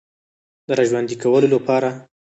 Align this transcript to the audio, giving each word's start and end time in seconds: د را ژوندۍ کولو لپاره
د 0.67 0.69
را 0.77 0.83
ژوندۍ 0.89 1.15
کولو 1.23 1.47
لپاره 1.55 1.89